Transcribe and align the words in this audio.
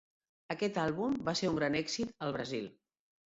Aquest 0.53 0.77
àlbum 0.83 1.13
va 1.27 1.35
ser 1.41 1.51
un 1.51 1.59
gran 1.59 1.77
èxit 1.81 2.15
al 2.29 2.33
Brasil. 2.39 2.67